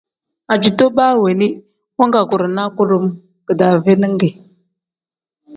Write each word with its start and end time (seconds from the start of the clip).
Ajito 0.53 0.85
baa 0.95 1.19
weeni 1.21 1.47
wangaguurinaa 1.97 2.73
kudom 2.77 3.05
kidaave 3.45 3.93
ne 4.01 4.07
ge. 4.19 4.29